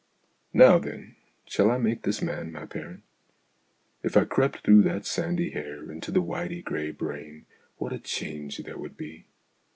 Now, 0.55 0.79
then, 0.79 1.15
shall 1.45 1.69
I 1.69 1.77
make 1.77 2.01
this 2.01 2.23
man 2.23 2.51
my 2.51 2.65
parent? 2.65 3.03
If 4.01 4.17
I 4.17 4.25
crept 4.25 4.63
through 4.63 4.81
that 4.81 5.05
sandy 5.05 5.51
hair 5.51 5.91
into 5.91 6.09
the 6.09 6.23
whitey 6.23 6.63
grey 6.63 6.89
brain, 6.89 7.45
what 7.77 7.93
a 7.93 7.99
change 7.99 8.57
there 8.57 8.79
would 8.79 8.97
be. 8.97 9.27